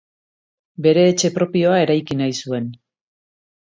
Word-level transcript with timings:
Bere 0.85 1.03
etxe 1.11 1.33
propioa 1.37 1.79
eraiki 1.85 2.21
nahi 2.25 2.39
zuen. 2.43 2.77